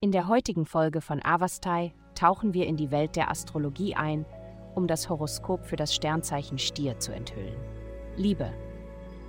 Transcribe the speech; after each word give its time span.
In 0.00 0.10
der 0.10 0.28
heutigen 0.28 0.66
Folge 0.66 1.00
von 1.00 1.24
Avastai 1.24 1.94
tauchen 2.14 2.54
wir 2.54 2.66
in 2.66 2.76
die 2.76 2.90
Welt 2.90 3.16
der 3.16 3.30
Astrologie 3.30 3.94
ein, 3.94 4.26
um 4.74 4.86
das 4.86 5.08
Horoskop 5.08 5.64
für 5.64 5.76
das 5.76 5.94
Sternzeichen 5.94 6.58
Stier 6.58 6.98
zu 6.98 7.14
enthüllen. 7.14 7.56
Liebe. 8.16 8.52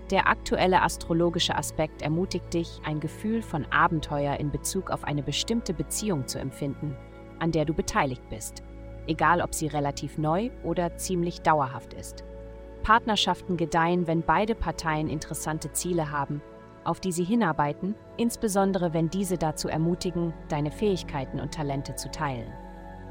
Der 0.10 0.28
aktuelle 0.28 0.82
astrologische 0.82 1.56
Aspekt 1.56 2.02
ermutigt 2.02 2.54
dich, 2.54 2.82
ein 2.84 3.00
Gefühl 3.00 3.42
von 3.42 3.66
Abenteuer 3.72 4.38
in 4.38 4.52
Bezug 4.52 4.90
auf 4.90 5.04
eine 5.04 5.24
bestimmte 5.24 5.74
Beziehung 5.74 6.28
zu 6.28 6.40
empfinden, 6.40 6.98
an 7.40 7.52
der 7.52 7.66
du 7.66 7.74
beteiligt 7.74 8.28
bist, 8.30 8.64
egal 9.08 9.42
ob 9.42 9.54
sie 9.54 9.68
relativ 9.68 10.18
neu 10.18 10.50
oder 10.64 10.98
ziemlich 10.98 11.42
dauerhaft 11.42 11.94
ist. 11.94 12.24
Partnerschaften 12.84 13.58
gedeihen, 13.58 14.08
wenn 14.08 14.24
beide 14.24 14.56
Parteien 14.56 15.08
interessante 15.08 15.72
Ziele 15.72 16.12
haben, 16.12 16.42
auf 16.86 17.00
die 17.00 17.12
sie 17.12 17.24
hinarbeiten, 17.24 17.96
insbesondere 18.18 18.94
wenn 18.94 19.10
diese 19.10 19.38
dazu 19.38 19.68
ermutigen, 19.68 20.34
deine 20.50 20.72
Fähigkeiten 20.72 21.40
und 21.40 21.54
Talente 21.54 21.96
zu 21.96 22.10
teilen. 22.12 22.52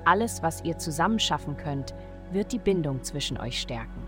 Alles, 0.05 0.43
was 0.43 0.65
ihr 0.65 0.79
zusammen 0.79 1.19
schaffen 1.19 1.57
könnt, 1.57 1.95
wird 2.33 2.53
die 2.53 2.59
Bindung 2.59 3.03
zwischen 3.03 3.39
euch 3.39 3.61
stärken. 3.61 4.03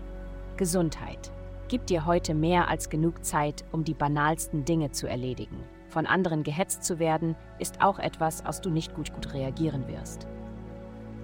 Gesundheit. 0.57 1.31
Gib 1.67 1.87
dir 1.87 2.05
heute 2.05 2.33
mehr 2.33 2.67
als 2.69 2.89
genug 2.89 3.25
Zeit, 3.25 3.65
um 3.71 3.83
die 3.83 3.93
banalsten 3.93 4.65
Dinge 4.65 4.91
zu 4.91 5.07
erledigen. 5.07 5.63
Von 5.87 6.05
anderen 6.05 6.43
gehetzt 6.43 6.83
zu 6.83 6.99
werden, 6.99 7.35
ist 7.59 7.81
auch 7.81 7.99
etwas, 7.99 8.45
aus 8.45 8.61
du 8.61 8.69
nicht 8.69 8.93
gut 8.93 9.13
gut 9.13 9.33
reagieren 9.33 9.87
wirst. 9.87 10.27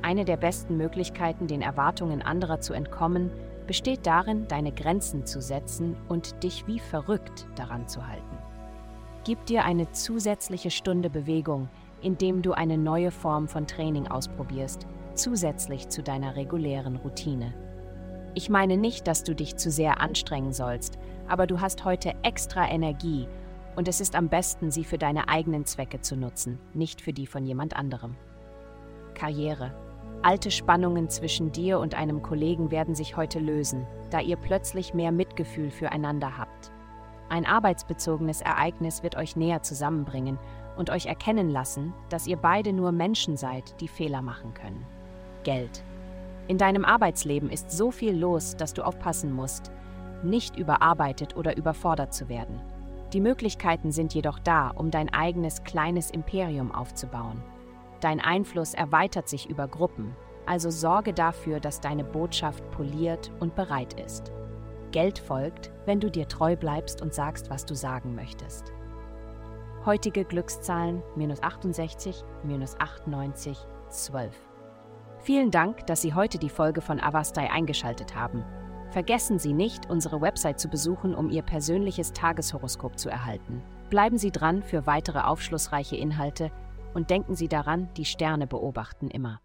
Eine 0.01 0.25
der 0.25 0.37
besten 0.37 0.77
Möglichkeiten, 0.77 1.47
den 1.47 1.61
Erwartungen 1.61 2.21
anderer 2.21 2.59
zu 2.59 2.73
entkommen, 2.73 3.29
besteht 3.67 4.05
darin, 4.05 4.47
deine 4.47 4.71
Grenzen 4.71 5.25
zu 5.25 5.41
setzen 5.41 5.95
und 6.09 6.43
dich 6.43 6.67
wie 6.67 6.79
verrückt 6.79 7.47
daran 7.55 7.87
zu 7.87 8.05
halten. 8.07 8.37
Gib 9.23 9.45
dir 9.45 9.65
eine 9.65 9.91
zusätzliche 9.91 10.71
Stunde 10.71 11.09
Bewegung, 11.09 11.70
indem 12.01 12.41
du 12.41 12.54
eine 12.54 12.77
neue 12.77 13.12
Form 13.12 13.48
von 13.48 13.67
Training 13.67 14.07
ausprobierst, 14.07 14.87
zusätzlich 15.13 15.89
zu 15.89 16.01
deiner 16.01 16.35
regulären 16.35 16.95
Routine. 16.95 17.54
Ich 18.34 18.49
meine 18.49 18.77
nicht, 18.77 19.07
dass 19.07 19.23
du 19.23 19.35
dich 19.35 19.57
zu 19.57 19.70
sehr 19.70 20.01
anstrengen 20.01 20.54
sollst, 20.54 20.98
aber 21.27 21.48
du 21.48 21.62
hast 21.62 21.85
heute 21.85 22.13
extra 22.23 22.67
Energie 22.70 23.27
und 23.76 23.87
es 23.87 24.01
ist 24.01 24.15
am 24.15 24.29
besten, 24.29 24.71
sie 24.71 24.84
für 24.84 24.98
deine 24.98 25.29
eigenen 25.29 25.65
Zwecke 25.65 26.01
zu 26.01 26.15
nutzen, 26.15 26.59
nicht 26.73 27.01
für 27.01 27.13
die 27.13 27.27
von 27.27 27.45
jemand 27.45 27.76
anderem. 27.76 28.15
Karriere. 29.13 29.73
Alte 30.23 30.51
Spannungen 30.51 31.09
zwischen 31.09 31.51
dir 31.51 31.79
und 31.79 31.95
einem 31.95 32.21
Kollegen 32.21 32.69
werden 32.69 32.93
sich 32.93 33.17
heute 33.17 33.39
lösen, 33.39 33.87
da 34.11 34.19
ihr 34.19 34.35
plötzlich 34.35 34.93
mehr 34.93 35.11
Mitgefühl 35.11 35.71
füreinander 35.71 36.37
habt. 36.37 36.71
Ein 37.29 37.47
arbeitsbezogenes 37.47 38.41
Ereignis 38.41 39.01
wird 39.01 39.15
euch 39.15 39.35
näher 39.35 39.63
zusammenbringen 39.63 40.37
und 40.77 40.91
euch 40.91 41.07
erkennen 41.07 41.49
lassen, 41.49 41.93
dass 42.09 42.27
ihr 42.27 42.37
beide 42.37 42.71
nur 42.71 42.91
Menschen 42.91 43.35
seid, 43.35 43.81
die 43.81 43.87
Fehler 43.87 44.21
machen 44.21 44.53
können. 44.53 44.85
Geld. 45.43 45.83
In 46.47 46.59
deinem 46.59 46.85
Arbeitsleben 46.85 47.49
ist 47.49 47.71
so 47.71 47.89
viel 47.89 48.15
los, 48.15 48.55
dass 48.55 48.73
du 48.73 48.85
aufpassen 48.85 49.31
musst, 49.31 49.71
nicht 50.21 50.55
überarbeitet 50.55 51.35
oder 51.35 51.57
überfordert 51.57 52.13
zu 52.13 52.29
werden. 52.29 52.61
Die 53.13 53.21
Möglichkeiten 53.21 53.91
sind 53.91 54.13
jedoch 54.13 54.37
da, 54.37 54.69
um 54.69 54.91
dein 54.91 55.11
eigenes 55.11 55.63
kleines 55.63 56.11
Imperium 56.11 56.71
aufzubauen. 56.71 57.41
Dein 58.02 58.20
Einfluss 58.20 58.74
erweitert 58.74 59.30
sich 59.30 59.48
über 59.48 59.68
Gruppen, 59.68 60.16
also 60.48 60.71
sorge 60.71 61.13
dafür, 61.13 61.60
dass 61.60 61.82
deine 61.82 62.04
Botschaft 62.04 62.70
poliert 62.71 63.32
und 63.40 63.55
bereit 63.55 63.94
ist. 64.02 64.31
Geld 64.91 65.19
folgt, 65.19 65.72
wenn 65.85 66.00
du 66.00 66.09
dir 66.09 66.28
treu 66.28 66.56
bleibst 66.56 67.02
und 67.02 67.13
sagst, 67.13 67.50
was 67.50 67.66
du 67.66 67.75
sagen 67.75 68.16
möchtest. 68.16 68.74
Heutige 69.85 70.25
Glückszahlen 70.25 71.02
minus 71.16 71.41
68, 71.41 72.24
minus 72.44 72.75
98, 72.79 73.57
12. 73.90 74.35
Vielen 75.19 75.51
Dank, 75.51 75.85
dass 75.85 76.01
Sie 76.01 76.16
heute 76.16 76.40
die 76.40 76.50
Folge 76.50 76.81
von 76.81 77.00
Avastai 77.00 77.51
eingeschaltet 77.51 78.16
haben. 78.16 78.44
Vergessen 78.90 79.38
Sie 79.38 79.53
nicht, 79.53 79.90
unsere 79.90 80.22
Website 80.22 80.59
zu 80.59 80.67
besuchen, 80.67 81.13
um 81.13 81.29
Ihr 81.29 81.44
persönliches 81.44 82.13
Tageshoroskop 82.13 82.97
zu 82.97 83.09
erhalten. 83.09 83.63
Bleiben 83.90 84.17
Sie 84.17 84.31
dran 84.31 84.63
für 84.63 84.88
weitere 84.88 85.19
aufschlussreiche 85.19 85.95
Inhalte 85.95 86.51
und 86.94 87.09
denken 87.09 87.35
Sie 87.35 87.47
daran, 87.47 87.90
die 87.97 88.06
Sterne 88.06 88.47
beobachten 88.47 89.09
immer. 89.09 89.41